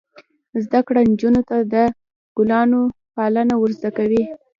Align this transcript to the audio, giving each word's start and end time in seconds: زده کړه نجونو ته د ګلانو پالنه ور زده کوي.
زده 0.63 0.79
کړه 0.87 1.01
نجونو 1.11 1.41
ته 1.49 1.57
د 1.73 1.75
ګلانو 2.37 2.81
پالنه 3.15 3.55
ور 3.57 3.71
زده 3.77 3.89
کوي. 3.97 4.23